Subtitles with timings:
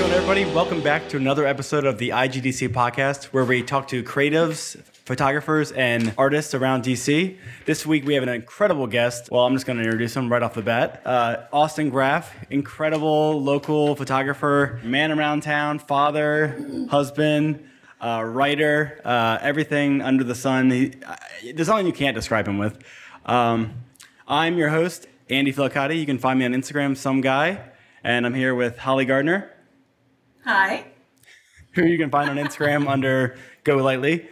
[0.00, 0.46] going, everybody?
[0.46, 5.72] Welcome back to another episode of the IGDC podcast, where we talk to creatives, photographers,
[5.72, 7.36] and artists around DC.
[7.66, 9.28] This week we have an incredible guest.
[9.30, 11.02] Well, I'm just going to introduce him right off the bat.
[11.04, 17.66] Uh, Austin Graff, incredible local photographer, man around town, father, husband.
[18.00, 20.70] Uh, writer, uh, everything under the sun.
[20.70, 21.16] He, uh,
[21.52, 22.78] there's nothing you can't describe him with.
[23.26, 23.74] Um,
[24.26, 26.00] I'm your host, Andy Filicotti.
[26.00, 27.60] You can find me on Instagram, some guy,
[28.02, 29.50] and I'm here with Holly Gardner
[30.44, 30.84] Hi.
[31.72, 34.28] who you can find on Instagram under Go Lightly.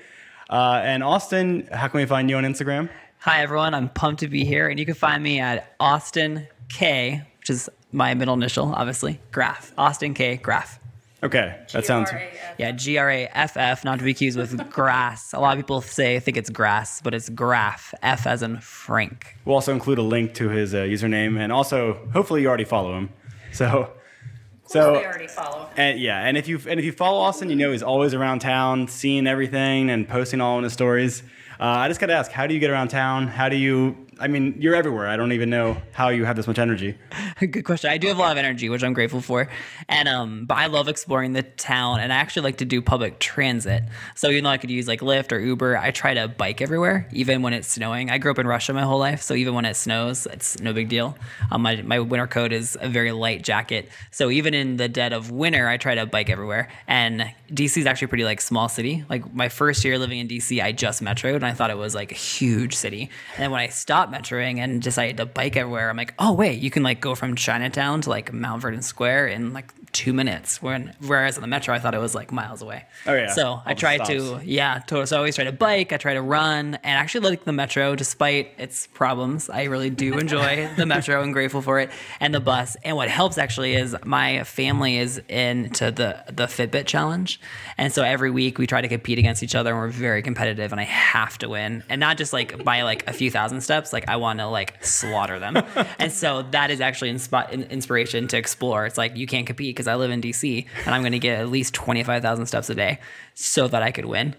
[0.51, 2.89] Uh, and Austin, how can we find you on Instagram?
[3.21, 3.75] Hi, everyone.
[3.75, 7.69] I'm pumped to be here, and you can find me at Austin K, which is
[7.93, 9.73] my middle initial, obviously, Graff.
[9.77, 10.81] Austin K Graff.
[11.21, 12.11] Okay, that sounds.
[12.59, 15.33] Yeah, G R A F F, not to be confused with grass.
[15.33, 17.93] A lot of people say think it's grass, but it's Graff.
[18.03, 19.37] F as in Frank.
[19.45, 22.97] We'll also include a link to his uh, username, and also hopefully you already follow
[22.97, 23.11] him.
[23.53, 23.91] So,
[24.69, 25.69] so they already follow.
[25.77, 28.41] And yeah, and if you and if you follow Austin, you know he's always around
[28.41, 31.23] town, seeing everything and posting all in his stories.
[31.59, 33.27] Uh, I just got to ask, how do you get around town?
[33.27, 33.97] How do you?
[34.21, 35.07] I mean, you're everywhere.
[35.07, 36.99] I don't even know how you have this much energy.
[37.39, 37.91] Good question.
[37.91, 39.49] I do have a lot of energy, which I'm grateful for,
[39.89, 43.21] and um, but I love exploring the town, and I actually like to do public
[43.21, 43.85] transit.
[44.17, 47.09] So even though I could use like Lyft or Uber, I try to bike everywhere,
[47.13, 48.11] even when it's snowing.
[48.11, 50.73] I grew up in Russia my whole life, so even when it snows, it's no
[50.73, 51.17] big deal.
[51.53, 55.13] Um, my my winter coat is a very light jacket, so even in the dead
[55.13, 56.69] of winter, I try to bike everywhere.
[56.89, 59.05] And DC is actually pretty like small city.
[59.09, 61.95] Like my first year living in DC, I just metroed, and I thought it was
[61.95, 63.11] like a huge city.
[63.37, 66.61] And then when I stopped metroing and decided to bike everywhere, I'm like, oh wait,
[66.61, 70.63] you can like go from Chinatown to like Mount Vernon Square in like two minutes.
[70.63, 72.85] When whereas on the metro, I thought it was like miles away.
[73.05, 73.33] Oh, yeah.
[73.33, 75.07] So All I tried to yeah, totally.
[75.07, 75.93] So I always try to bike.
[75.93, 79.51] I try to run, and actually like the metro despite its problems.
[79.51, 81.91] I really do enjoy the metro and grateful for it,
[82.21, 82.77] and the bus.
[82.85, 87.41] And what helps actually is my family is into the the Fitbit challenge,
[87.77, 90.71] and so every week we try to compete against each other, and we're very competitive.
[90.71, 93.93] And I have to win, and not just like by like a few thousand steps.
[93.93, 95.57] Like I want to like slaughter them,
[95.99, 98.87] and so that is actually inspi- inspiration to explore.
[98.87, 101.39] It's like you can't compete because I live in DC, and I'm going to get
[101.41, 102.99] at least twenty five thousand steps a day,
[103.35, 104.35] so that I could win.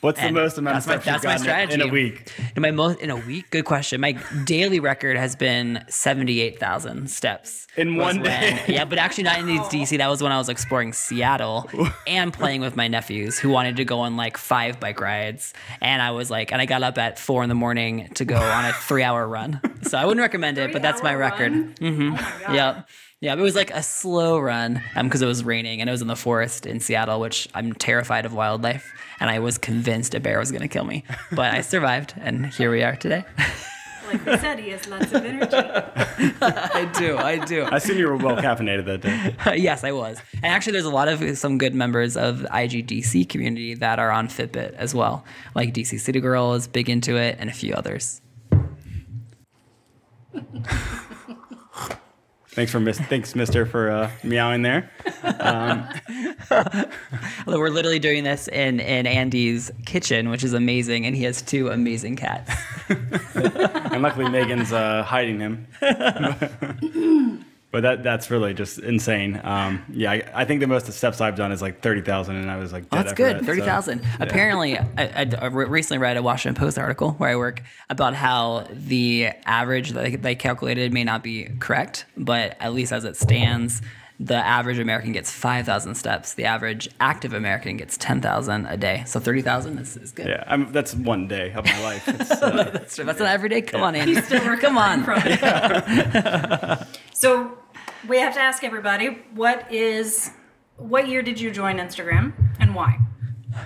[0.00, 1.80] What's the most amount of that's my- steps that's my strategy.
[1.80, 2.32] in a week?
[2.56, 4.00] In my most in a week, good question.
[4.00, 8.58] My daily record has been seventy eight thousand steps In was one day?
[8.66, 9.98] when- yeah, but actually not in DC.
[9.98, 11.70] That was when I was exploring Seattle
[12.08, 16.02] and playing with my nephews who wanted to go on like five bike rides, and
[16.02, 18.64] I was like, and I got up at four in the morning to go on
[18.64, 19.60] a three hour run.
[19.82, 21.52] So I wouldn't recommend it, but that's my Three-hour record.
[21.52, 21.74] run?
[21.80, 22.16] Mm-hmm.
[22.18, 22.88] Oh my Yep.
[23.22, 26.02] Yeah, it was like a slow run um, because it was raining and it was
[26.02, 28.92] in the forest in Seattle, which I'm terrified of wildlife.
[29.20, 31.04] And I was convinced a bear was going to kill me.
[31.30, 33.24] But I survived, and here we are today.
[34.04, 35.56] Like we said, he has lots of energy.
[36.42, 37.62] I do, I do.
[37.62, 39.56] I assume you were well caffeinated that day.
[39.56, 40.18] yes, I was.
[40.34, 43.98] And actually, there's a lot of uh, some good members of the IGDC community that
[43.98, 45.24] are on Fitbit as well.
[45.54, 48.20] Like DC City Girl is big into it, and a few others.
[52.54, 54.90] Thanks for mis- thanks, Mister, for uh, meowing there.
[57.46, 61.40] Although we're literally doing this in, in Andy's kitchen, which is amazing, and he has
[61.40, 62.50] two amazing cats.
[63.92, 65.66] And luckily, Megan's uh, hiding him.
[67.72, 69.40] but that that's really just insane.
[69.42, 72.50] Um, yeah, I, I think the most steps I've done is like thirty thousand, and
[72.50, 73.36] I was like, Oh, that's after good.
[73.36, 74.02] that, so- Thirty thousand.
[74.20, 78.68] Apparently, I, I, I recently read a Washington Post article where I work about how
[78.70, 83.16] the average that they, they calculated may not be correct, but at least as it
[83.16, 83.82] stands,
[84.20, 86.34] the average American gets five thousand steps.
[86.34, 89.02] The average active American gets ten thousand a day.
[89.06, 90.26] So thirty thousand is, is good.
[90.26, 92.06] Yeah, I'm, that's one day of my life.
[92.42, 93.62] Uh, That's, that's not every day.
[93.62, 94.20] Come on, Andy.
[94.20, 95.04] Still Come on.
[95.04, 95.20] from
[97.14, 97.56] so
[98.08, 100.30] we have to ask everybody, what is,
[100.76, 102.98] what year did you join Instagram and why?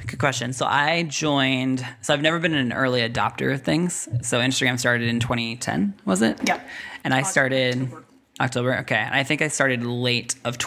[0.07, 0.53] Good question.
[0.53, 1.87] So I joined.
[2.03, 4.09] So I've never been an early adopter of things.
[4.23, 6.41] So Instagram started in 2010, was it?
[6.47, 6.69] Yep.
[7.05, 8.05] And I started October.
[8.41, 8.79] October.
[8.79, 8.97] Okay.
[8.97, 10.59] And I think I started late of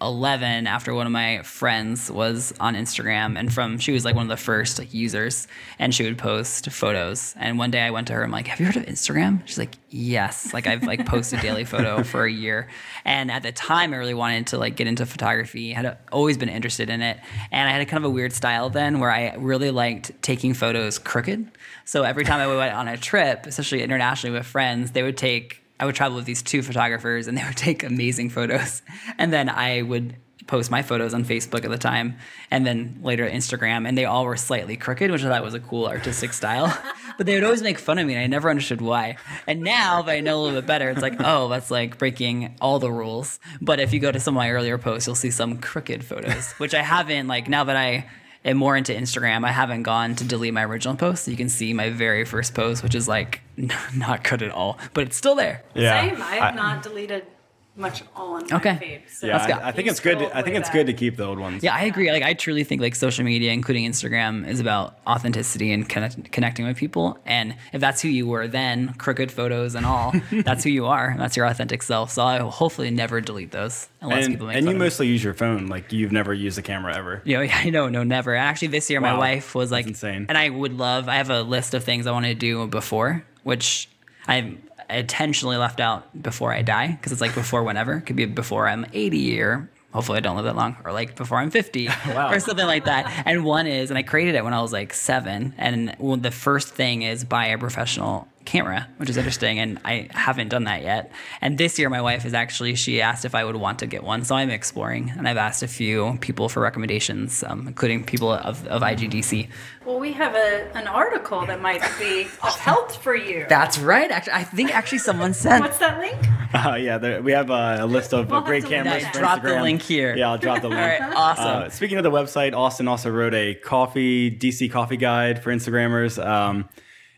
[0.00, 4.24] 2011 after one of my friends was on Instagram, and from she was like one
[4.24, 5.48] of the first like users,
[5.78, 7.34] and she would post photos.
[7.38, 8.22] And one day I went to her.
[8.22, 11.64] I'm like, "Have you heard of Instagram?" She's like, "Yes." Like I've like posted daily
[11.64, 12.68] photo for a year,
[13.04, 15.72] and at the time I really wanted to like get into photography.
[15.72, 17.18] Had always been interested in it,
[17.50, 20.52] and I had a kind of a weird style then where I really liked taking
[20.52, 21.50] photos crooked.
[21.84, 25.62] So every time I went on a trip, especially internationally with friends, they would take
[25.78, 28.82] I would travel with these two photographers and they would take amazing photos.
[29.18, 32.16] And then I would post my photos on Facebook at the time,
[32.50, 35.60] and then later Instagram, and they all were slightly crooked, which I thought was a
[35.60, 36.76] cool artistic style.
[37.16, 39.16] but they would always make fun of me, and I never understood why.
[39.46, 42.56] And now that I know a little bit better, it's like, oh, that's like breaking
[42.60, 43.40] all the rules.
[43.60, 46.52] But if you go to some of my earlier posts, you'll see some crooked photos,
[46.52, 48.08] which I haven't like now that I
[48.46, 49.44] am more into Instagram.
[49.44, 51.24] I haven't gone to delete my original post.
[51.24, 53.40] So you can see my very first post, which is like
[53.94, 55.62] not good at all, but it's still there.
[55.74, 56.08] Yeah.
[56.08, 56.22] Same.
[56.22, 57.26] I have not deleted
[57.76, 58.76] much on my Okay.
[58.76, 59.02] feed.
[59.10, 59.52] So Yeah, Let's go.
[59.54, 60.16] I, I think You it's good.
[60.18, 60.74] scrolled I think it's back.
[60.74, 61.62] good to keep the old ones.
[61.62, 62.10] Yeah, I agree.
[62.10, 66.66] Like I truly think like social media, including Instagram, is about authenticity and connect- connecting
[66.66, 67.18] with people.
[67.26, 71.14] And if that's who you were then, crooked photos and all, that's who you are.
[71.18, 72.10] That's your authentic self.
[72.12, 75.22] So I will hopefully never delete those unless and, people make and you mostly use
[75.22, 75.66] your phone.
[75.66, 77.20] Like you've never used a camera ever.
[77.24, 78.34] Yeah, oh, yeah, I know, no, never.
[78.34, 80.26] Actually, this year my wife was like, That's insane.
[80.28, 81.08] and I would love.
[81.08, 83.88] I have a list of things I want to do before, which
[84.26, 84.56] I
[84.90, 87.94] intentionally left out before I die because it's like before whenever.
[87.94, 91.16] It could be before I'm 80 or hopefully I don't live that long, or like
[91.16, 92.30] before I'm 50 Wow.
[92.30, 93.22] or something like that.
[93.24, 96.68] And one is, and I created it when I was like seven, and the first
[96.68, 101.12] thing is buy a professional camera, which is interesting, and I haven't done that yet.
[101.40, 104.02] And this year, my wife is actually she asked if I would want to get
[104.02, 108.32] one, so I'm exploring, and I've asked a few people for recommendations, um, including people
[108.32, 109.48] of, of IGDC.
[109.84, 113.46] Well, we have a, an article that might be of help for you.
[113.48, 114.10] That's right.
[114.10, 115.62] Actually, I think actually someone sent.
[115.62, 116.16] What's that link?
[116.54, 119.02] Uh, yeah, there, we have uh, a list of uh, We'll great cameras.
[119.02, 119.12] that.
[119.12, 120.16] for Drop the link here.
[120.16, 120.80] Yeah, I'll drop the link.
[120.80, 121.44] All right, awesome.
[121.44, 126.24] Uh, speaking of the website, Austin also wrote a coffee DC coffee guide for Instagrammers.
[126.24, 126.68] Um,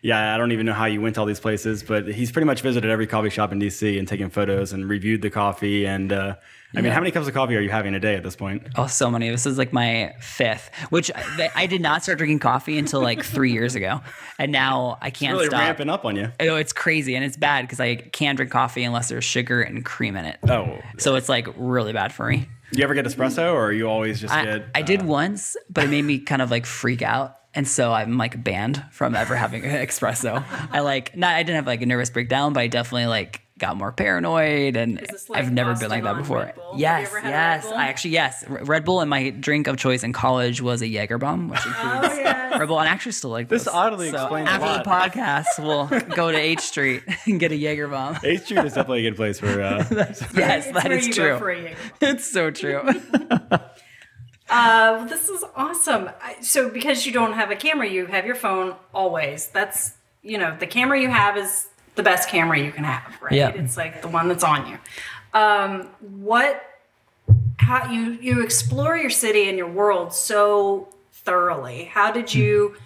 [0.03, 2.47] yeah, I don't even know how you went to all these places, but he's pretty
[2.47, 5.87] much visited every coffee shop in DC and taken photos and reviewed the coffee.
[5.87, 6.37] And uh,
[6.77, 8.62] I mean, how many cups of coffee are you having a day at this point?
[8.77, 9.31] Oh, so many.
[9.31, 13.25] This is like my fifth, which I, I did not start drinking coffee until like
[13.25, 14.00] three years ago,
[14.39, 15.61] and now I can't Really stop.
[15.61, 16.31] ramping up on you.
[16.39, 19.62] I know it's crazy and it's bad because I can't drink coffee unless there's sugar
[19.62, 20.39] and cream in it.
[20.49, 22.49] Oh, So it's like really bad for me.
[22.71, 24.67] do you ever get espresso, or are you always just I, get?
[24.75, 27.35] I did uh, once, but it made me kind of like freak out.
[27.58, 30.44] And so I'm like banned from ever having an espresso.
[30.72, 33.76] I like, not, I didn't have like a nervous breakdown, but I definitely like got
[33.76, 36.38] more paranoid and like I've never been like that before.
[36.44, 36.70] Red Bull?
[36.70, 37.72] Have you Yes, ever had a Red yes.
[37.72, 38.44] I actually, yes.
[38.49, 42.06] Red Bull and my drink of choice in college was a Jaeger bomb, which includes
[42.12, 42.58] Oh, yes.
[42.60, 42.78] Red Bull.
[42.78, 43.75] And I actually still like This those.
[43.75, 44.84] oddly so explains a after lot.
[44.84, 48.19] the podcast, we'll go to H Street and get a Jaeger bomb.
[48.22, 49.60] H Street is definitely a good place for.
[49.60, 50.20] Uh, Yes,
[50.66, 51.38] It's that where is you true.
[51.38, 52.88] For a It's so true.
[54.50, 56.11] Uh, this is awesome.
[56.41, 59.49] So, because you don't have a camera, you have your phone always.
[59.49, 59.93] That's
[60.23, 63.33] you know the camera you have is the best camera you can have, right?
[63.33, 63.49] Yeah.
[63.50, 64.79] It's like the one that's on you.
[65.35, 66.65] Um, what?
[67.59, 71.85] How you you explore your city and your world so thoroughly?
[71.85, 72.77] How did you,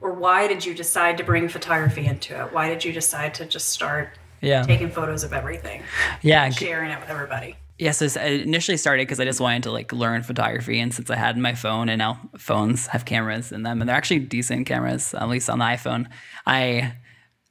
[0.00, 2.52] or why did you decide to bring photography into it?
[2.52, 4.08] Why did you decide to just start
[4.40, 4.62] Yeah.
[4.64, 5.82] taking photos of everything,
[6.22, 6.50] Yeah.
[6.50, 7.56] sharing it with everybody?
[7.76, 10.78] Yes, yeah, so I uh, initially started because I just wanted to like learn photography,
[10.78, 13.96] and since I had my phone, and now phones have cameras in them, and they're
[13.96, 16.06] actually decent cameras, at least on the iPhone.
[16.46, 16.94] I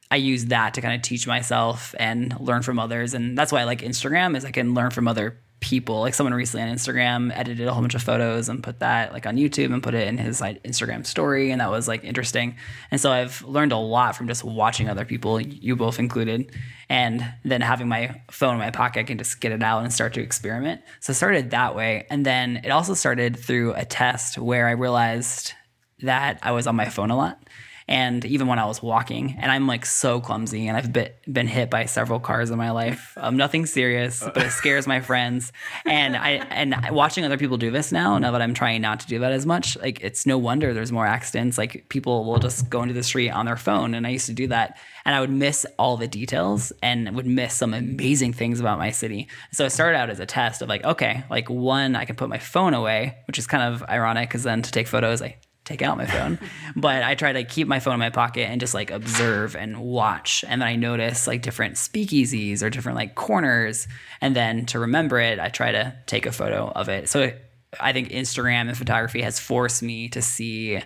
[0.09, 3.61] I use that to kind of teach myself and learn from others, and that's why
[3.61, 6.01] I like Instagram is I can learn from other people.
[6.01, 9.25] Like someone recently on Instagram edited a whole bunch of photos and put that like
[9.25, 12.57] on YouTube and put it in his like Instagram story, and that was like interesting.
[12.91, 16.51] And so I've learned a lot from just watching other people, you both included,
[16.89, 19.93] and then having my phone in my pocket, I can just get it out and
[19.93, 20.81] start to experiment.
[20.99, 24.71] So I started that way, and then it also started through a test where I
[24.71, 25.53] realized
[26.01, 27.41] that I was on my phone a lot.
[27.87, 31.47] And even when I was walking, and I'm like so clumsy, and I've been been
[31.47, 33.17] hit by several cars in my life.
[33.17, 35.51] Um, nothing serious, but it scares my friends.
[35.85, 39.07] And I and watching other people do this now, now that I'm trying not to
[39.07, 41.57] do that as much, like it's no wonder there's more accidents.
[41.57, 44.33] Like people will just go into the street on their phone, and I used to
[44.33, 48.59] do that, and I would miss all the details and would miss some amazing things
[48.59, 49.27] about my city.
[49.51, 52.29] So it started out as a test of like, okay, like one, I can put
[52.29, 55.81] my phone away, which is kind of ironic because then to take photos, I take
[55.81, 56.39] out my phone.
[56.75, 59.79] but I try to keep my phone in my pocket and just like observe and
[59.79, 60.43] watch.
[60.47, 63.87] And then I notice like different speakeasies or different like corners.
[64.21, 67.07] And then to remember it, I try to take a photo of it.
[67.09, 67.31] So
[67.79, 70.81] I think Instagram and photography has forced me to see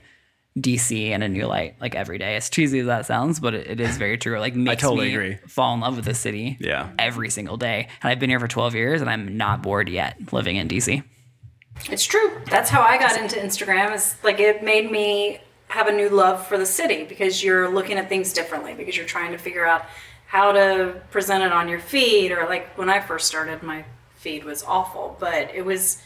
[0.57, 2.35] DC in a new light like every day.
[2.35, 4.35] As cheesy as that sounds, but it, it is very true.
[4.37, 5.37] It, like makes totally me agree.
[5.47, 6.89] fall in love with the city Yeah.
[6.97, 7.87] every single day.
[8.01, 11.03] And I've been here for 12 years and I'm not bored yet living in DC.
[11.89, 12.41] It's true.
[12.49, 13.93] That's how I got into Instagram.
[13.93, 17.97] Is like it made me have a new love for the city because you're looking
[17.97, 19.85] at things differently because you're trying to figure out
[20.27, 23.83] how to present it on your feed or like when I first started my
[24.15, 26.01] feed was awful, but it was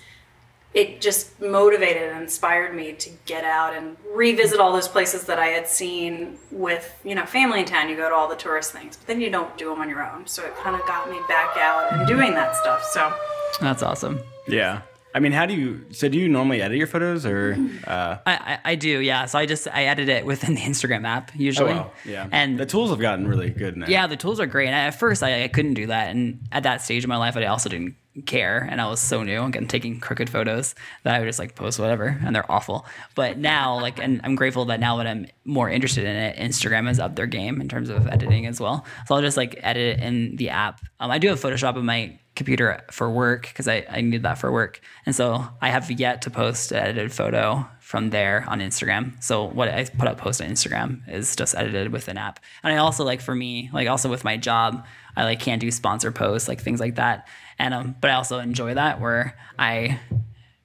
[0.73, 5.37] it just motivated and inspired me to get out and revisit all those places that
[5.37, 7.89] I had seen with, you know, family in town.
[7.89, 10.01] You go to all the tourist things, but then you don't do them on your
[10.09, 10.27] own.
[10.27, 12.83] So it kind of got me back out and doing that stuff.
[12.85, 13.13] So
[13.59, 14.21] That's awesome.
[14.47, 14.81] Yeah.
[15.13, 15.85] I mean, how do you?
[15.91, 17.57] So do you normally edit your photos or?
[17.85, 19.25] Uh, I, I, I do, yeah.
[19.25, 21.71] So I just I edit it within the Instagram app usually.
[21.71, 21.73] oh usually.
[21.73, 22.27] wow, yeah.
[22.31, 23.87] And the tools have gotten really good now.
[23.87, 24.69] yeah, the tools are great.
[24.69, 27.45] At first, I, I couldn't do that, and at that stage of my life, I
[27.45, 31.25] also didn't care, and I was so new and taking crooked photos that I would
[31.25, 32.85] just like post whatever, and they're awful.
[33.15, 36.87] But now, like, and I'm grateful that now that I'm more interested in it, Instagram
[36.87, 38.85] has upped their game in terms of editing as well.
[39.07, 40.81] So I'll just like edit it in the app.
[40.99, 44.37] Um, I do have Photoshop on my computer for work because I, I need that
[44.37, 48.59] for work, and so I have yet to post an edited photo from there on
[48.59, 49.21] Instagram.
[49.21, 52.39] So what I put up post on Instagram is just edited with an app.
[52.63, 54.85] And I also like for me, like also with my job,
[55.17, 57.27] I like can't do sponsor posts, like things like that.
[57.59, 59.99] And um, but I also enjoy that where I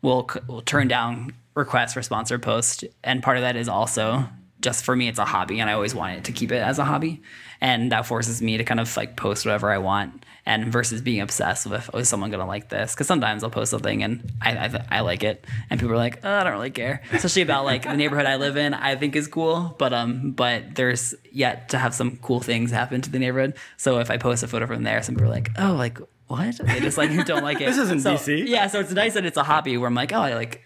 [0.02, 4.28] will, will turn down requests for sponsor posts, and part of that is also
[4.60, 6.84] just for me, it's a hobby, and I always wanted to keep it as a
[6.84, 7.22] hobby,
[7.60, 11.20] and that forces me to kind of like post whatever I want, and versus being
[11.20, 12.94] obsessed with oh, is someone gonna like this?
[12.94, 16.20] Because sometimes I'll post something and I I, I like it, and people are like,
[16.24, 18.72] oh, I don't really care, especially about like the neighborhood I live in.
[18.72, 23.00] I think is cool, but um, but there's yet to have some cool things happen
[23.02, 23.54] to the neighborhood.
[23.76, 25.98] So if I post a photo from there, some people are like, oh, like
[26.28, 26.56] what?
[26.58, 27.66] They just like don't like it.
[27.66, 28.46] This isn't So, DC.
[28.46, 30.62] Yeah, so it's nice that it's a hobby where I'm like, oh, I like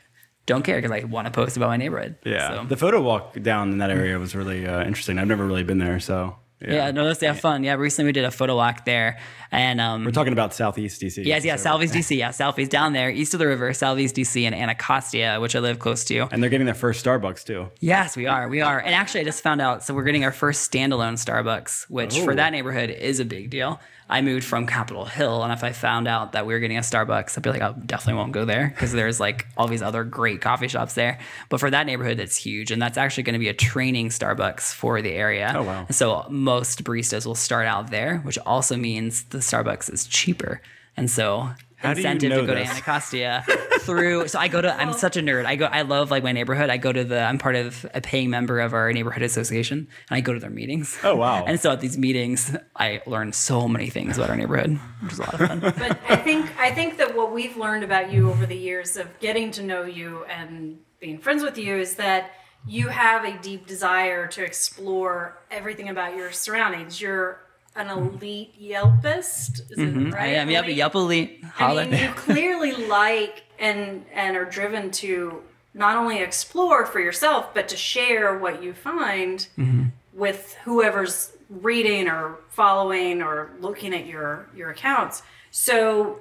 [0.47, 2.17] don't care because I want to post about my neighborhood.
[2.25, 2.63] Yeah.
[2.63, 2.65] So.
[2.67, 5.19] The photo walk down in that area was really uh, interesting.
[5.19, 7.65] I've never really been there, so yeah, no, that's yeah, fun.
[7.65, 9.19] Yeah, recently we did a photo walk there,
[9.51, 11.25] and um, We're talking about Southeast DC.
[11.25, 14.43] yes, yeah, so- Southeast DC, yeah, Southeast down there, east of the river, Southeast DC,
[14.45, 16.29] and Anacostia, which I live close to.
[16.33, 17.69] And they're getting their first Starbucks too.
[17.81, 18.49] Yes, we are.
[18.49, 18.79] We are.
[18.79, 19.85] And actually, I just found out.
[19.85, 22.25] So we're getting our first standalone Starbucks, which Oh.
[22.25, 23.81] for that neighborhood is a big deal.
[24.11, 26.81] I moved from Capitol Hill, and if I found out that we were getting a
[26.81, 30.03] Starbucks, I'd be like, I definitely won't go there because there's like all these other
[30.03, 31.21] great coffee shops there.
[31.49, 34.75] But for that neighborhood, that's huge, and that's actually going to be a training Starbucks
[34.75, 35.53] for the area.
[35.55, 35.85] Oh, wow.
[35.87, 40.61] And so most baristas will start out there, which also means the Starbucks is cheaper.
[40.97, 41.51] And so
[41.81, 42.69] How do you incentive know to go this?
[42.69, 43.45] to Anacostia
[43.81, 44.29] through.
[44.29, 44.75] So I go to.
[44.75, 45.47] I'm such a nerd.
[45.47, 45.65] I go.
[45.65, 46.69] I love like my neighborhood.
[46.71, 47.21] I go to the.
[47.23, 50.51] I'm part of a paying member of our neighborhood association, and I go to their
[50.51, 50.99] meetings.
[51.03, 51.45] Oh, wow.
[51.51, 55.19] And so at these meetings, I learn so many things about our neighborhood, which is
[55.19, 55.61] a lot of fun.
[55.79, 59.07] But I think I think that what we've learned about you over the years of
[59.19, 62.31] getting to know you and being friends with you is that
[62.67, 67.01] you have a deep desire to explore everything about your surroundings.
[67.01, 67.41] You're
[67.81, 69.95] an elite Yelpist, is it right?
[69.95, 70.15] Mm-hmm.
[70.15, 70.51] I am.
[70.51, 70.65] Yep.
[70.67, 70.77] Elite?
[70.77, 70.95] Yep.
[70.95, 71.43] Elite.
[71.61, 75.43] I mean, you clearly like and and are driven to
[75.75, 79.85] not only explore for yourself, but to share what you find Mm-hmm.
[80.13, 85.23] with whoever's reading or following or looking at your your accounts.
[85.51, 86.19] So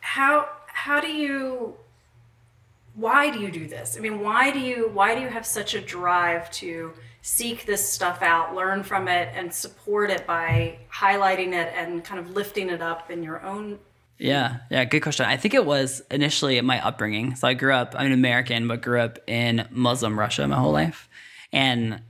[0.00, 1.74] how how do you
[2.94, 3.96] why do you do this?
[3.96, 7.86] I mean, why do you why do you have such a drive to seek this
[7.86, 12.70] stuff out, learn from it, and support it by highlighting it and kind of lifting
[12.70, 13.78] it up in your own?
[14.18, 15.26] Yeah, yeah, good question.
[15.26, 17.36] I think it was initially my upbringing.
[17.36, 20.72] So I grew up, I'm an American, but grew up in Muslim Russia my whole
[20.72, 21.08] life.
[21.52, 22.02] And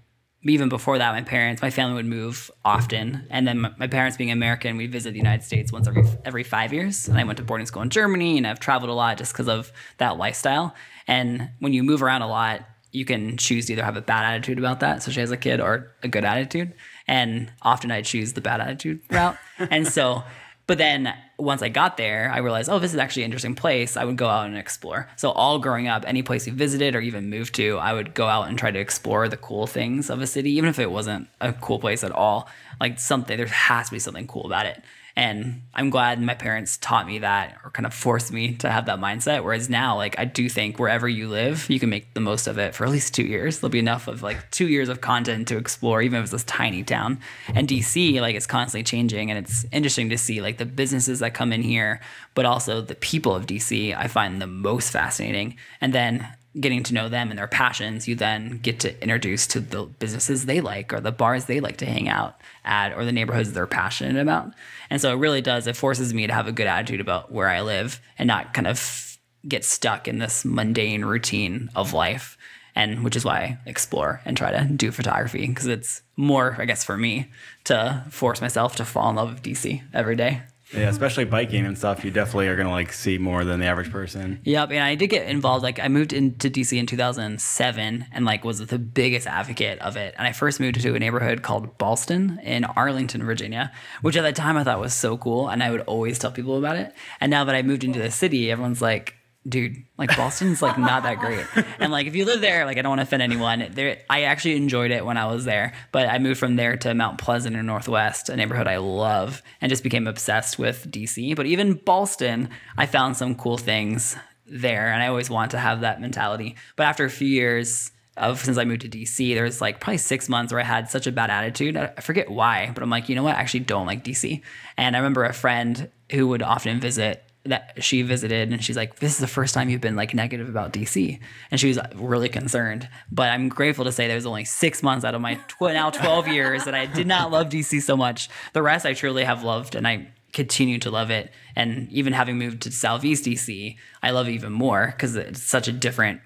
[0.43, 3.27] even before that, my parents, my family would move often.
[3.31, 6.73] And then my, parents being American, we visit the United States once every every five
[6.73, 7.09] years.
[7.09, 9.49] And I went to boarding school in Germany and I've traveled a lot just because
[9.49, 10.75] of that lifestyle.
[11.07, 12.63] And when you move around a lot,
[12.93, 15.61] you can choose to either have a bad attitude about that, especially as a kid,
[15.61, 16.73] or a good attitude.
[17.07, 19.37] And often I choose the bad attitude route.
[19.59, 20.25] and so
[20.71, 23.97] but then once I got there, I realized, oh, this is actually an interesting place.
[23.97, 25.09] I would go out and explore.
[25.17, 28.29] So all growing up, any place we visited or even moved to, I would go
[28.29, 31.27] out and try to explore the cool things of a city, even if it wasn't
[31.41, 32.49] a cool place at all.
[32.81, 34.81] Like something, there has to be something cool about it.
[35.21, 38.87] And I'm glad my parents taught me that or kind of forced me to have
[38.87, 39.45] that mindset.
[39.45, 42.57] Whereas now, like, I do think wherever you live, you can make the most of
[42.57, 43.59] it for at least two years.
[43.59, 46.45] There'll be enough of like two years of content to explore, even if it's this
[46.45, 47.21] tiny town.
[47.55, 49.31] And DC, like, it's constantly changing.
[49.31, 52.01] And it's interesting to see like the businesses that come in here,
[52.35, 55.59] but also the people of DC, I find the most fascinating.
[55.83, 56.27] And then
[56.59, 60.47] getting to know them and their passions, you then get to introduce to the businesses
[60.47, 63.67] they like or the bars they like to hang out at or the neighborhoods they're
[63.67, 64.53] passionate about.
[64.89, 67.49] And so it really does, it forces me to have a good attitude about where
[67.49, 72.37] I live and not kind of get stuck in this mundane routine of life.
[72.75, 76.67] And which is why I explore and try to do photography because it's more, I
[76.67, 77.29] guess, for me
[77.65, 80.43] to force myself to fall in love with DC every day.
[80.73, 82.05] Yeah, especially biking and stuff.
[82.05, 84.41] You definitely are gonna like see more than the average person.
[84.45, 85.63] Yep, and I did get involved.
[85.63, 90.15] Like I moved into DC in 2007, and like was the biggest advocate of it.
[90.17, 93.73] And I first moved to a neighborhood called Ballston in Arlington, Virginia,
[94.03, 96.57] which at that time I thought was so cool, and I would always tell people
[96.57, 96.95] about it.
[97.21, 99.17] And now that I moved into the city, everyone's like,
[99.49, 101.47] dude, like Ballston's like not that great.
[101.79, 103.67] And like if you live there, like I don't want to offend anyone.
[103.71, 106.95] There, I actually enjoyed it when I was there, but I moved from there to
[106.95, 111.35] Mount Pleasant in Northwest, a neighborhood I love, and just became obsessed with DC.
[111.35, 114.17] But even Boston, I found some cool things
[114.47, 116.57] there, and I always want to have that mentality.
[116.77, 119.99] But after a few years of since I moved to DC, there was like probably
[119.99, 121.77] six months where I had such a bad attitude.
[121.77, 123.37] I forget why, but I'm like, you know what?
[123.37, 124.43] I actually don't like DC.
[124.77, 128.99] And I remember a friend who would often visit that she visited and she's like
[128.99, 131.19] this is the first time you've been like negative about dc
[131.51, 132.89] and she was really concerned.
[133.11, 135.91] But i'm grateful to say there was only six months out of my tw- now
[135.91, 138.29] 12 years that i did not love dc so much.
[138.53, 141.33] The rest i truly have loved and i continue to love it.
[141.57, 145.67] And even having moved to southeast dc i love it even more because it's such
[145.67, 146.21] a different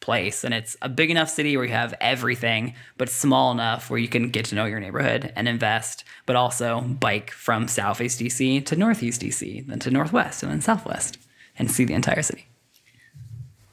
[0.00, 3.98] place and it's a big enough city where you have everything but small enough where
[3.98, 8.64] you can get to know your neighborhood and invest but also bike from southeast dc
[8.66, 11.18] to northeast dc then to northwest and then southwest
[11.58, 12.46] and see the entire city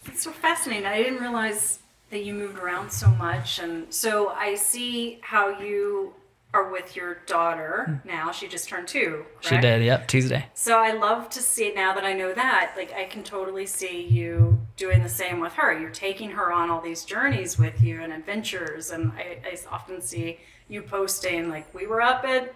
[0.06, 0.86] It's so fascinating.
[0.86, 3.60] I didn't realize that you moved around so much.
[3.60, 6.14] And so I see how you
[6.54, 8.32] are with your daughter now.
[8.32, 9.26] She just turned two.
[9.42, 12.94] she did yep tuesday So I love to see now that I know that, like
[12.94, 15.78] I can totally see you doing the same with her.
[15.78, 20.02] You're taking her on all these journeys with you and adventures, and I, I often
[20.02, 20.40] see
[20.70, 22.54] you posting like we were up at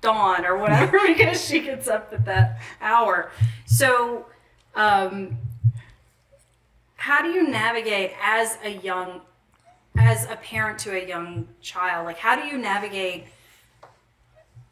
[0.00, 3.30] dawn or whatever because she gets up at that hour.
[3.64, 4.26] So,
[4.74, 5.38] um,
[6.96, 9.22] how do you navigate as a young,
[9.96, 12.06] as a parent to a young child?
[12.06, 13.24] Like, how do you navigate?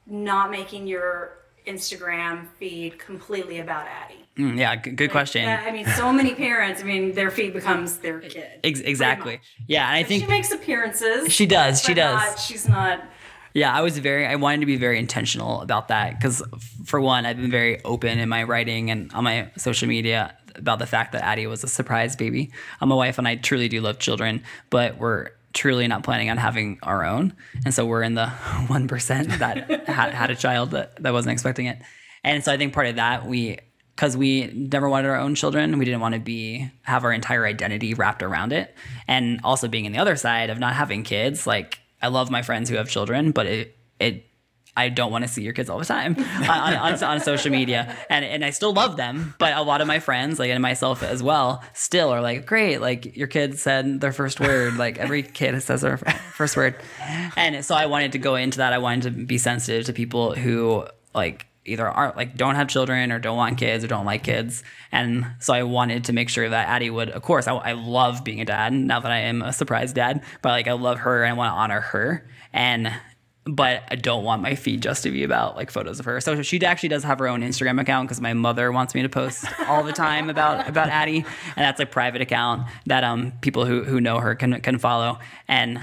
[0.07, 4.25] not making your Instagram feed completely about Addie.
[4.37, 6.81] Mm, yeah g- good question Uh, I mean, so many parents.
[6.83, 8.59] I mean, their feed becomes their kid.
[8.65, 11.33] Ex- exactly yeah and i But think she makes appearances.
[11.33, 12.17] She does, she does.
[12.21, 13.05] not- she's not.
[13.53, 16.41] Yeah, I was very, I wanted to be very intentional about that because,
[16.85, 20.79] for one, I've been very open in my writing and on my social media about
[20.79, 22.51] the fact that Addie was a surprise baby.
[22.81, 26.37] I'm a wife and I truly do love children, but we're truly not planning on
[26.37, 27.35] having our own.
[27.65, 31.67] And so we're in the 1% that had, had a child that, that wasn't expecting
[31.67, 31.79] it.
[32.23, 33.59] And so I think part of that, we,
[33.97, 37.45] because we never wanted our own children we didn't want to be have our entire
[37.45, 38.75] identity wrapped around it
[39.07, 42.41] and also being in the other side of not having kids like i love my
[42.41, 44.30] friends who have children but it it
[44.81, 47.97] I don't want to see your kids all the time on, on, on, social media,
[48.09, 51.03] and and I still love them, but a lot of my friends, like and myself
[51.03, 55.23] as well, still are like, great, like your kid said their first word, like every
[55.23, 56.77] kid says their first word,
[57.37, 58.73] and so I wanted to go into that.
[58.73, 63.13] I wanted to be sensitive to people who like either aren't like don't have children
[63.13, 64.63] or don't want kids or don't like kids.
[64.93, 68.25] And so i wanted to make sure that addie would of course i, I love
[68.25, 71.23] being a dad now that i am a surprise dad but like i love her
[71.23, 72.27] and i want to honor her.
[72.53, 72.93] And
[73.51, 76.21] but I don't want my feed just to be about like photos of her.
[76.21, 79.09] So she actually does have her own Instagram account because my mother wants me to
[79.09, 83.67] post all the time about about Addie, and that's a private account that um people
[83.67, 85.81] who who know her can can follow and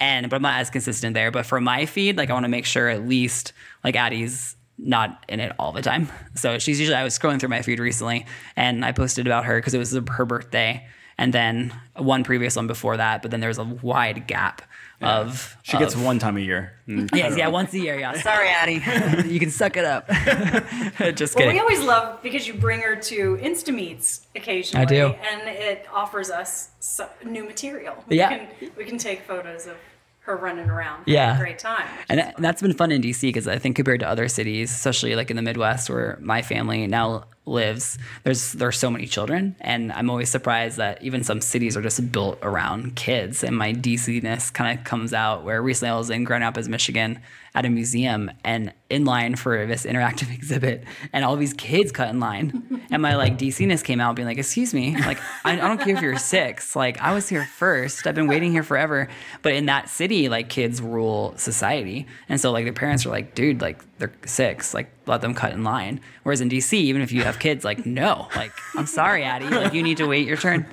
[0.00, 1.30] and but I'm not as consistent there.
[1.30, 3.52] But for my feed, like I want to make sure at least
[3.82, 6.08] like Addie's not in it all the time.
[6.36, 9.58] So she's usually I was scrolling through my feed recently and I posted about her
[9.58, 10.86] because it was her birthday
[11.18, 14.62] and then one previous one before that, but then there was a wide gap
[15.00, 16.72] of She gets one time a year.
[16.88, 17.08] Mm.
[17.14, 17.98] Yes, yeah, once a year.
[17.98, 20.08] Yeah, sorry, Addie, you can suck it up.
[20.08, 21.52] Just Well, kidding.
[21.54, 24.82] we always love because you bring her to Insta meets occasionally.
[24.82, 25.06] I do.
[25.30, 27.94] and it offers us so, new material.
[28.08, 28.30] Yeah.
[28.60, 29.76] we can, we can take photos of
[30.22, 31.04] her running around.
[31.06, 31.36] Yeah.
[31.36, 31.86] a great time.
[32.08, 35.14] And that- that's been fun in DC because I think compared to other cities, especially
[35.14, 39.92] like in the Midwest where my family now lives, there's there's so many children, and
[39.92, 43.42] I'm always surprised that even some cities are just built around kids.
[43.42, 45.44] And my DC-ness kind of comes out.
[45.44, 47.20] Where recently I was in Grand Rapids, Michigan,
[47.54, 52.08] at a museum, and in line for this interactive exhibit, and all these kids cut
[52.08, 55.56] in line, and my like DC-ness came out, being like, "Excuse me, like I, I
[55.56, 58.06] don't care if you're six, like I was here first.
[58.06, 59.08] I've been waiting here forever."
[59.42, 63.34] But in that city, like kids rule society, and so like their parents are like,
[63.34, 67.12] "Dude, like they're six, like let them cut in line." Whereas in DC, even if
[67.12, 70.36] you have kids, like no, like I'm sorry, Addie, like you need to wait your
[70.36, 70.66] turn,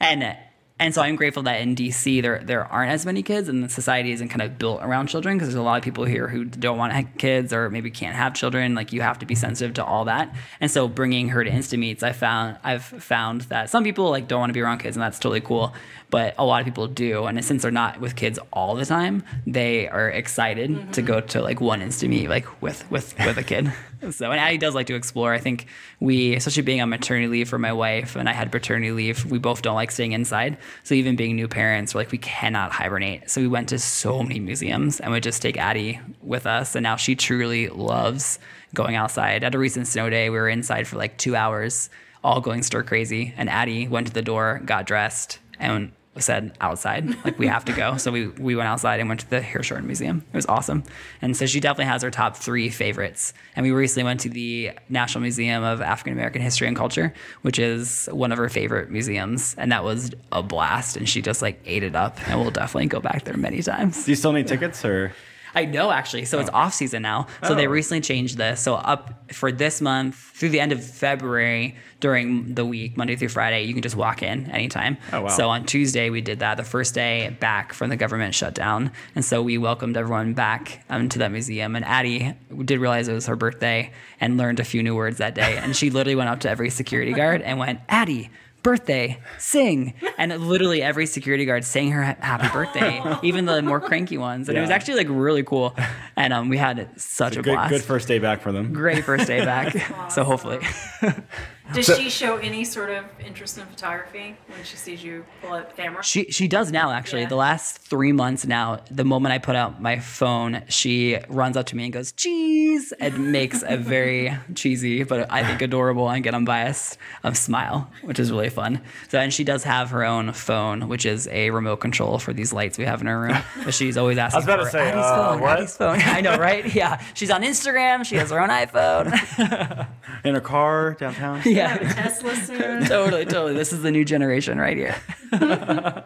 [0.00, 0.36] and.
[0.80, 3.68] And so I'm grateful that in DC there there aren't as many kids, and the
[3.68, 6.44] society isn't kind of built around children because there's a lot of people here who
[6.44, 8.74] don't want to have kids or maybe can't have children.
[8.74, 10.34] Like you have to be sensitive to all that.
[10.60, 14.26] And so bringing her to Insta meets, I found I've found that some people like
[14.26, 15.72] don't want to be around kids, and that's totally cool.
[16.12, 19.24] But a lot of people do, and since they're not with kids all the time,
[19.46, 21.06] they are excited to mm-hmm.
[21.06, 23.72] go to like one Insta meet like with with with a kid.
[24.10, 25.32] So and Addie does like to explore.
[25.32, 25.66] I think
[26.00, 29.24] we, especially being on maternity leave for my wife, and I had paternity leave.
[29.30, 30.58] We both don't like staying inside.
[30.82, 33.30] So even being new parents, we're like we cannot hibernate.
[33.30, 36.82] So we went to so many museums and would just take Addie with us, and
[36.82, 38.38] now she truly loves
[38.74, 39.44] going outside.
[39.44, 41.88] At a recent snow day, we were inside for like two hours
[42.24, 43.34] all going stir crazy.
[43.36, 47.72] And Addie went to the door, got dressed, and said outside, like we have to
[47.72, 47.96] go.
[47.96, 50.24] So we we went outside and went to the Hirshhorn Museum.
[50.32, 50.84] It was awesome.
[51.22, 53.32] And so she definitely has her top three favorites.
[53.56, 57.58] And we recently went to the National Museum of African American History and Culture, which
[57.58, 60.96] is one of her favorite museums, and that was a blast.
[60.96, 64.04] And she just like ate it up, and we'll definitely go back there many times.
[64.04, 65.12] Do you still need tickets or?
[65.54, 66.24] I know actually.
[66.24, 67.26] So it's off season now.
[67.46, 67.70] So they Oh.
[67.70, 68.60] recently changed this.
[68.60, 73.28] So up for this month through the end of February during the week, Monday through
[73.28, 74.96] Friday, you can just walk in anytime.
[75.12, 75.28] Oh, wow.
[75.28, 79.24] So on Tuesday we did that, the first day back from the government shutdown, and
[79.24, 81.76] so we welcomed everyone back um, to that museum.
[81.76, 82.34] And Addie
[82.64, 85.58] did realize it was her birthday and learned a few new words that day.
[85.58, 88.30] And she literally went up to every security guard and went, Addie.
[88.62, 94.18] Birthday, sing, and literally every security guard sang her happy birthday, even the more cranky
[94.18, 95.74] ones, and it was actually like really cool.
[96.16, 97.70] And um, we had such a Good, blast.
[97.70, 98.72] good first day back for them.
[98.72, 100.10] Great first day back.
[100.10, 100.60] so hopefully,
[101.74, 105.54] Does So- she show any sort of interest in photography when she sees you pull
[105.54, 106.02] up the camera?
[106.02, 106.90] she she does now.
[106.92, 107.28] Actually, Yeah.
[107.28, 111.66] the last three months now, the moment I put out my phone, she runs up
[111.66, 116.22] to me and goes cheese and makes a very cheesy but I think adorable and
[116.22, 118.80] get unbiased um, smile, which is really fun.
[119.08, 122.52] So and she does have her own phone, which is a remote control for these
[122.52, 123.38] lights we have in her room.
[123.64, 125.58] But she's always asking about to for say, Addie's uh, phone, what?
[125.58, 126.00] Addie's phone.
[126.04, 126.74] I know, right?
[126.74, 128.04] Yeah, she's on Instagram.
[128.04, 129.86] She has her own iPhone.
[130.24, 131.40] In her car downtown.
[131.44, 131.61] yeah.
[131.68, 132.84] Tesla soon.
[132.86, 133.54] totally, totally.
[133.54, 134.96] This is the new generation right here.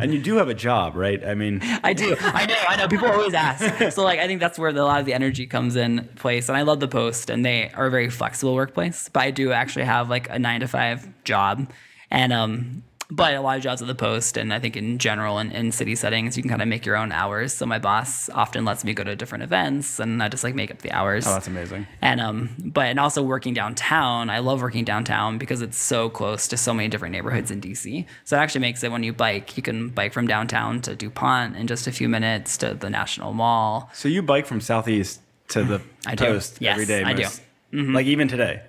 [0.00, 1.24] And you do have a job, right?
[1.24, 2.14] I mean, I do.
[2.20, 2.54] I know.
[2.68, 2.86] I know.
[2.88, 3.92] People always ask.
[3.92, 6.48] So like, I think that's where the, a lot of the energy comes in place.
[6.48, 9.08] And I love the Post, and they are a very flexible workplace.
[9.08, 11.68] But I do actually have like a nine to five job,
[12.10, 15.38] and um, but a lot of jobs at the Post, and I think in general
[15.38, 17.54] in, in city settings, you can kind of make your own hours.
[17.54, 20.70] So my boss often lets me go to different events, and I just like make
[20.70, 21.26] up the hours.
[21.26, 21.86] oh, that's amazing.
[22.02, 26.46] And um, but and also working downtown, I love working downtown because it's so close
[26.48, 28.04] to so many different neighborhoods in DC.
[28.24, 31.56] So it actually makes it when you bike, you can bike from downtown to Dupont
[31.56, 33.90] in just a few minutes to the National Mall.
[33.94, 36.26] So you bike from southeast to the I do.
[36.26, 37.02] coast Yes, every day.
[37.04, 37.22] I do.
[37.22, 37.42] most-
[37.72, 38.62] Like even today.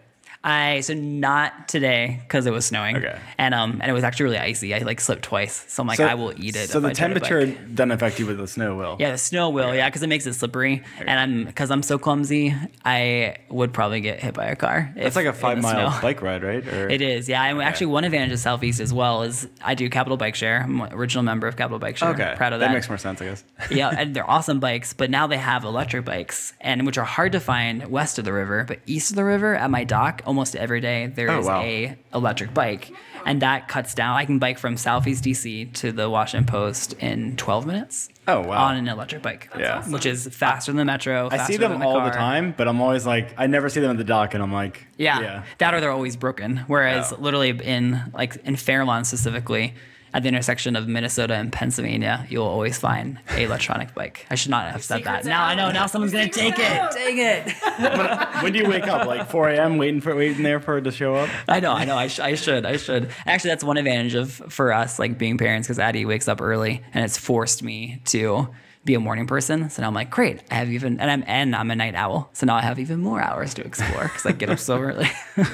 [0.44, 2.96] I so not today because it was snowing.
[2.96, 3.20] Okay.
[3.38, 4.74] And um and it was actually really icy.
[4.74, 6.70] I like slipped twice, so I'm like So- I will eat it.
[6.70, 7.24] So the I try to bike.
[7.30, 8.96] temperature doesn't affect you, but the snow will.
[9.00, 9.76] Yeah, the snow will.
[9.76, 14.00] Yeah, because it makes it slippery, and I'm because I'm so clumsy, I would probably
[14.02, 14.94] get hit by a car.
[14.96, 16.02] It's like a five mile snow.
[16.02, 16.66] bike ride, right?
[16.66, 17.44] Or It is, yeah.
[17.44, 20.62] And actually, one advantage of Southeast as well is I do Capital Bike Share.
[20.64, 22.10] I'm an original member of Capital Bike Share.
[22.12, 22.68] Okay, proud of that.
[22.68, 22.74] that.
[22.74, 23.44] makes more sense, I guess.
[23.72, 24.94] yeah, and they're awesome bikes.
[24.94, 28.32] But now they have electric bikes, and which are hard to find west of the
[28.34, 31.48] river, but east of the river at my dock, almost every day there Oh, is
[31.48, 31.62] wow.
[31.62, 32.92] a electric bike,
[33.26, 34.16] and that cuts down.
[34.16, 38.10] I can bike from Southeast DC to the Washington Post in 12 minutes.
[38.28, 38.66] Oh, wow.
[38.68, 39.50] On an electric bike.
[39.58, 39.84] Yeah.
[39.90, 41.30] Which is faster than the metro.
[41.32, 43.80] I see them than the all the time, but I'm always like, I never see
[43.80, 45.20] them at the dock, and I'm like, Yeah.
[45.20, 45.44] yeah.
[45.58, 46.58] That or they're always broken.
[46.68, 49.74] Whereas literally in like in Fairlawn specifically,
[50.14, 54.26] at the intersection of Minnesota and Pennsylvania, you'll always find a electronic bike.
[54.30, 55.24] I should not have said that.
[55.24, 55.72] secret's Now I know.
[55.72, 56.78] Now someone's gonna take secret's it.
[56.78, 56.92] out.
[56.92, 58.44] Take it.
[58.44, 59.08] when do you wake up?
[59.08, 59.78] Like 4 a.m.
[59.78, 61.30] waiting for waiting there for it to show up?
[61.48, 61.72] I know.
[61.74, 61.96] I know.
[61.98, 62.66] I, sh- I should.
[62.66, 63.10] I should.
[63.26, 66.84] Actually, that's one advantage of for us like being parents because Addie wakes up early
[66.94, 68.48] and it's forced me to
[68.86, 69.70] be a morning person.
[69.70, 70.42] So now I'm like, great.
[70.50, 72.30] I have even and I'm and I'm a night owl.
[72.34, 75.08] So now I have even more hours to explore because I get up so early.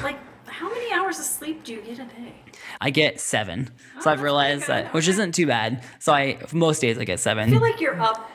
[0.04, 2.34] Like, how many hours of sleep do you get a day?
[2.86, 3.72] I get seven.
[4.02, 5.84] So Oh, I've realized that, which isn't too bad.
[5.98, 7.50] So I, most days I get seven.
[7.50, 8.30] I feel like you're up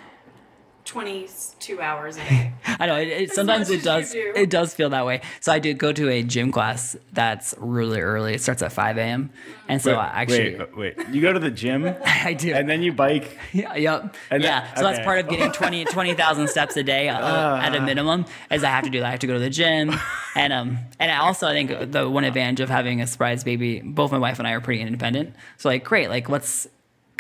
[0.90, 2.53] 22 hours a day.
[2.66, 4.33] I know it, it sometimes it does do.
[4.35, 5.20] it does feel that way.
[5.40, 8.35] So I do go to a gym class that's really early.
[8.35, 9.31] It starts at five a.m.
[9.68, 11.09] And so wait, I actually wait, wait.
[11.11, 12.53] You go to the gym I do.
[12.53, 13.38] and then you bike.
[13.53, 14.16] yeah, yep.
[14.33, 14.64] And yeah.
[14.66, 18.24] then- so that's part of getting 20 20,000 steps a day uh, at a minimum
[18.50, 19.07] is I have to do that.
[19.07, 19.94] I have to go to the gym.
[20.35, 23.81] And um and I also I think the one advantage of having a surprise baby,
[23.81, 25.35] both my wife and I are pretty independent.
[25.57, 26.66] So like great, like let's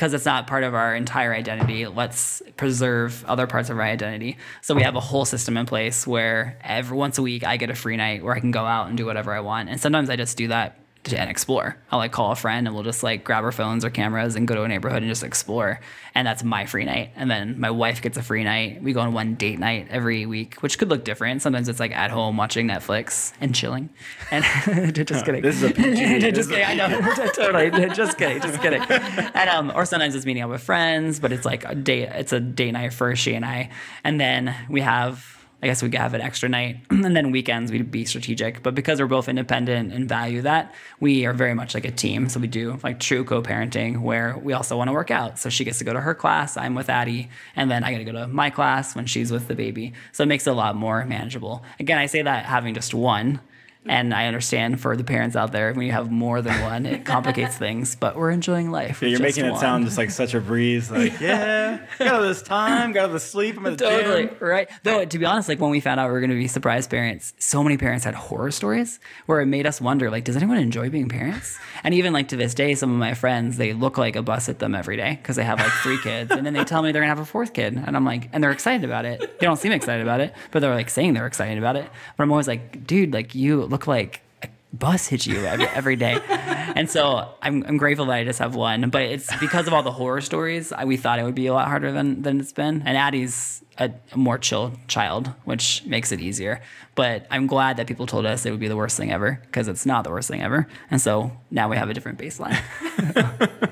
[0.00, 1.86] because it's not part of our entire identity.
[1.86, 4.38] Let's preserve other parts of our identity.
[4.62, 7.68] So we have a whole system in place where every once a week I get
[7.68, 9.68] a free night where I can go out and do whatever I want.
[9.68, 11.76] And sometimes I just do that to, and explore.
[11.90, 14.46] I'll like call a friend and we'll just like grab our phones or cameras and
[14.46, 15.80] go to a neighborhood and just explore.
[16.14, 17.12] And that's my free night.
[17.16, 18.82] And then my wife gets a free night.
[18.82, 21.42] We go on one date night every week, which could look different.
[21.42, 23.88] Sometimes it's like at home watching Netflix and chilling.
[24.30, 24.44] And
[25.06, 25.42] just kidding.
[25.42, 26.30] This is a PG.
[26.32, 26.64] just kidding.
[26.64, 26.88] I know.
[27.32, 27.70] totally.
[27.90, 28.40] Just kidding.
[28.40, 28.80] Just kidding.
[28.82, 32.02] And um, or sometimes it's meeting up with friends, but it's like a day.
[32.02, 33.70] It's a date night for she and I,
[34.04, 35.39] and then we have.
[35.62, 38.62] I guess we could have an extra night, and then weekends we'd be strategic.
[38.62, 42.28] But because we're both independent and value that, we are very much like a team.
[42.28, 45.38] So we do like true co-parenting, where we also want to work out.
[45.38, 47.98] So she gets to go to her class, I'm with Addie, and then I got
[47.98, 49.92] to go to my class when she's with the baby.
[50.12, 51.62] So it makes it a lot more manageable.
[51.78, 53.40] Again, I say that having just one
[53.86, 57.06] And I understand for the parents out there, when you have more than one, it
[57.06, 57.96] complicates things.
[57.96, 59.00] But we're enjoying life.
[59.00, 59.60] Yeah, with you're just making it one.
[59.60, 60.90] sound just like such a breeze.
[60.90, 63.56] Like, yeah, got all this time, got all this sleep.
[63.56, 64.36] I'm at the Totally gym.
[64.40, 64.68] right.
[64.82, 66.86] Though to be honest, like when we found out we were going to be surprise
[66.86, 70.58] parents, so many parents had horror stories where it made us wonder, like, does anyone
[70.58, 71.58] enjoy being parents?
[71.82, 74.50] And even like to this day, some of my friends they look like a bus
[74.50, 76.92] at them every day because they have like three kids, and then they tell me
[76.92, 79.20] they're gonna have a fourth kid, and I'm like, and they're excited about it.
[79.40, 81.88] They don't seem excited about it, but they're like saying they're excited about it.
[82.18, 85.96] But I'm always like, dude, like you look like a bus hits you every, every
[85.96, 86.20] day.
[86.74, 89.82] And so I'm, I'm grateful that I just have one, but it's because of all
[89.82, 90.72] the horror stories.
[90.72, 92.82] I, we thought it would be a lot harder than, than it's been.
[92.84, 96.60] And Addie's a, a more chill child, which makes it easier.
[96.94, 99.68] But I'm glad that people told us it would be the worst thing ever because
[99.68, 100.68] it's not the worst thing ever.
[100.90, 102.60] And so now we have a different baseline.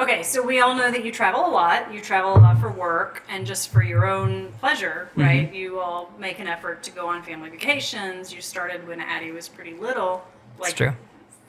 [0.00, 1.92] Okay, so we all know that you travel a lot.
[1.92, 5.20] You travel a lot for work and just for your own pleasure, Mm-hmm.
[5.20, 5.54] right?
[5.54, 8.32] You all make an effort to go on family vacations.
[8.32, 10.24] You started when Addie was pretty little,
[10.58, 10.92] like true.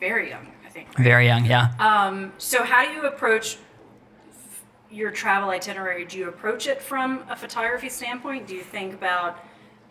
[0.02, 0.94] very young, I think.
[0.98, 1.72] Very young, yeah.
[1.80, 3.58] Um, so how do you approach
[4.34, 6.04] f- your travel itinerary?
[6.04, 8.48] Do you approach it from a photography standpoint?
[8.48, 9.40] Do you think about,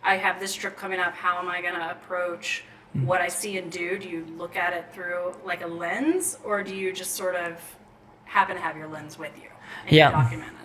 [0.03, 3.05] I have this trip coming up, how am I going to approach Mm-hmm.
[3.05, 3.97] what I see and do?
[3.97, 7.53] Do you look at it through like a lens or do you just sort of
[8.31, 9.49] happen to have your lens with you
[9.85, 10.07] and Yeah.
[10.07, 10.57] you document it?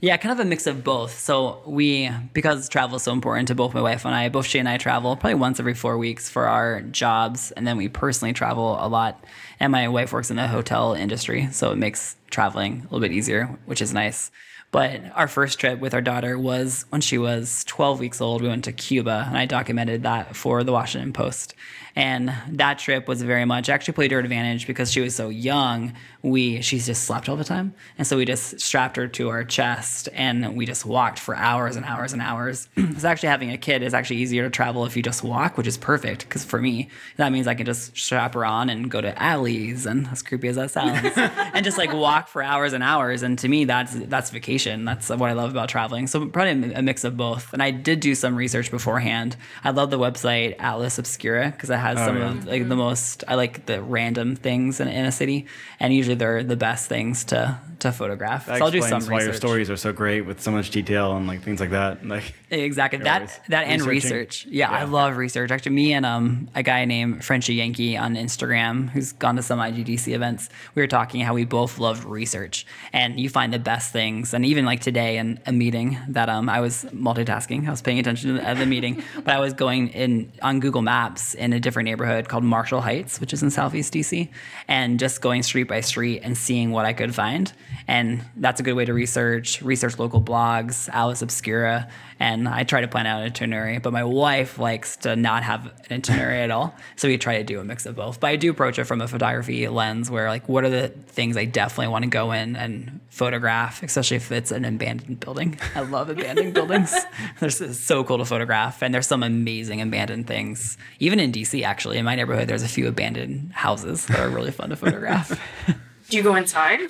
[0.00, 1.18] Yeah, kind of a mix of both.
[1.18, 4.58] So we, because travel is so important to both my wife and I, both she
[4.58, 8.32] and I travel probably once every four weeks for our jobs, and then we personally
[8.32, 9.24] travel a lot.
[9.60, 13.12] And my wife works in the hotel industry, so it makes traveling a little bit
[13.12, 14.30] easier, which is nice.
[14.72, 18.40] But our first trip with our daughter was when she was 12 weeks old.
[18.40, 21.54] We went to Cuba, and I documented that for the Washington Post.
[21.96, 25.28] And that trip was very much actually played to her advantage because she was so
[25.28, 25.92] young.
[26.22, 29.42] We she just slept all the time, and so we just strapped her to our
[29.42, 32.68] chest and we just walked for hours and hours and hours.
[32.76, 35.66] It's actually having a kid is actually easier to travel if you just walk, which
[35.66, 39.00] is perfect because for me that means I can just strap her on and go
[39.00, 42.82] to alleys and as creepy as that sounds, and just like walk for hours and
[42.82, 43.22] hours.
[43.22, 44.84] And to me, that's that's vacation.
[44.84, 46.06] That's what I love about traveling.
[46.06, 47.52] So probably a mix of both.
[47.52, 49.36] And I did do some research beforehand.
[49.64, 52.30] I love the website Atlas Obscura because it has some yeah.
[52.30, 55.46] of like the most I like the random things in, in a city,
[55.78, 58.46] and usually they're the best things to to photograph.
[58.46, 60.70] That so I'll do some explains why your stories are so great with so much
[60.70, 62.06] detail and like things like that.
[62.06, 63.00] Like, Exactly.
[63.00, 64.46] That that and research.
[64.46, 65.50] Yeah, I love research.
[65.50, 69.58] Actually, me and um a guy named Frenchy Yankee on Instagram who's gone to some
[69.58, 70.48] IGDC events.
[70.74, 74.34] We were talking how we both love research, and you find the best things.
[74.34, 77.66] And even like today in a meeting that um I was multitasking.
[77.66, 81.34] I was paying attention at the meeting, but I was going in on Google Maps
[81.34, 84.28] in a different neighborhood called Marshall Heights, which is in Southeast DC,
[84.68, 87.52] and just going street by street and seeing what I could find.
[87.88, 91.88] And that's a good way to research, research local blogs, Atlas Obscura,
[92.20, 93.78] and I try to plan out an itinerary.
[93.78, 97.44] But my wife likes to not have an itinerary at all, so we try to
[97.44, 98.20] do a mix of both.
[98.20, 101.36] But I do approach it from a photography lens, where like, what are the things
[101.36, 105.58] I definitely want to go in and photograph, especially if it's an abandoned building.
[105.74, 106.94] I love abandoned buildings.
[107.40, 110.78] They're so cool to photograph, and there's some amazing abandoned things.
[111.00, 114.52] Even in DC, actually, in my neighborhood, there's a few abandoned houses that are really
[114.52, 115.38] fun to photograph.
[116.10, 116.80] Do you go inside?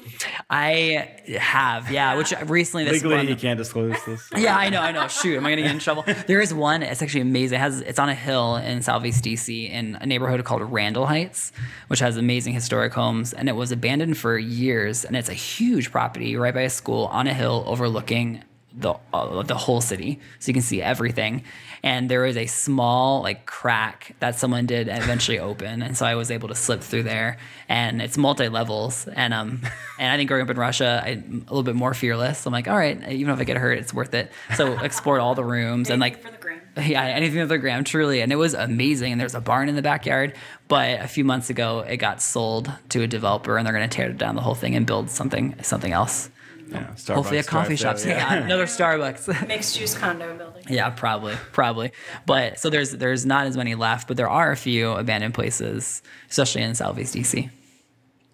[0.48, 4.28] I have, yeah, which recently this legally, one, you can't disclose this.
[4.36, 5.06] yeah, I know, I know.
[5.08, 6.04] Shoot, am I gonna get in trouble?
[6.26, 6.82] There is one.
[6.82, 7.56] It's actually amazing.
[7.56, 11.52] It has it's on a hill in Southeast DC in a neighborhood called Randall Heights,
[11.88, 15.04] which has amazing historic homes, and it was abandoned for years.
[15.04, 19.42] And it's a huge property right by a school on a hill overlooking the uh,
[19.42, 21.42] the whole city, so you can see everything.
[21.82, 26.14] And there was a small like crack that someone did eventually open, and so I
[26.14, 27.38] was able to slip through there.
[27.68, 29.60] And it's multi levels, and um,
[29.98, 32.46] and I think growing up in Russia, I'm a little bit more fearless.
[32.46, 34.30] I'm like, all right, even if I get hurt, it's worth it.
[34.56, 36.60] So explored all the rooms and like for the gram.
[36.76, 38.20] yeah, anything with the gram, truly.
[38.20, 39.12] And it was amazing.
[39.12, 40.34] And there's a barn in the backyard.
[40.68, 43.94] But a few months ago, it got sold to a developer, and they're going to
[43.94, 46.30] tear down the whole thing and build something something else.
[46.70, 47.96] Yeah, Hopefully, a coffee shop.
[47.96, 48.34] drive-thru, Yeah.
[48.44, 49.46] another Starbucks.
[49.48, 50.64] Mixed use condo building.
[50.68, 51.92] yeah, probably, probably.
[52.26, 56.02] But so there's there's not as many left, but there are a few abandoned places,
[56.30, 57.50] especially in Southeast DC.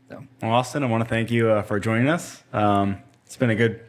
[0.08, 2.42] So Well, Austin, I want to thank you uh, for joining us.
[2.52, 3.80] Um, it's been a good,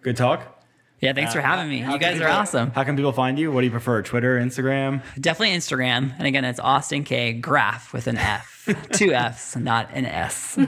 [0.00, 0.62] good talk.
[1.00, 1.78] yeah, thanks for having me.
[1.80, 2.70] You can guys are awesome.
[2.70, 3.52] How can people find you?
[3.52, 4.00] What do you prefer?
[4.02, 5.02] Twitter, Instagram?
[5.20, 6.14] Definitely Instagram.
[6.18, 8.54] And again, it's Austin K Graff with an F.
[8.92, 10.58] Two F's, not an S.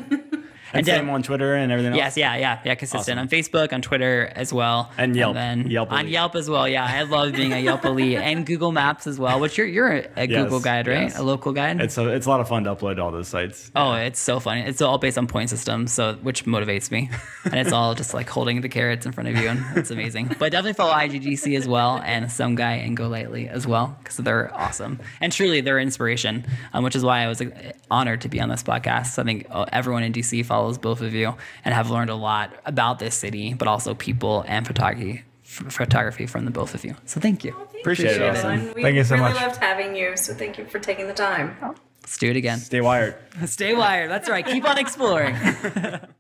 [0.72, 1.98] And same on Twitter and everything else.
[1.98, 2.74] Yes, yeah, yeah, yeah.
[2.74, 5.34] Consistent on Facebook, on Twitter as well, And Yelp.
[5.34, 6.08] then Yelp on.
[6.08, 6.68] Yelp as well.
[6.68, 9.40] Yeah, I love being a Yelp elite and Google Maps as well.
[9.40, 11.02] Which you're you're a, a Yes, Google guide, right?
[11.02, 11.18] yes.
[11.18, 11.80] A local guide.
[11.80, 13.70] It's a, it's a lot of fun to upload to all those sites.
[13.74, 14.62] Oh, it's so funny.
[14.62, 17.10] It's all based on point systems, so which motivates me.
[17.44, 20.34] And it's all just like holding the carrots in front of you, and it's amazing.
[20.38, 24.18] But definitely follow IGDC as well, and some guy and Go Lightly as well, because
[24.18, 26.44] they're awesome and truly they're inspiration.
[26.72, 29.18] Um, which is why I was uh, honored to be on this podcast.
[29.18, 32.52] I think uh, everyone in DC follows both of you and have learned a lot
[32.64, 35.22] about this city, but also people and photography.
[35.42, 36.94] Photography from the both of you.
[37.06, 37.54] So thank you.
[37.80, 38.50] Appreciate it, Austin.
[38.50, 39.42] And we Thank you so really much.
[39.42, 41.56] loved having you, so thank you for taking the time.
[42.02, 42.58] Let's do it again.
[42.58, 43.16] Stay wired.
[43.46, 44.10] Stay wired.
[44.10, 44.46] That's right.
[44.46, 45.36] Keep on exploring.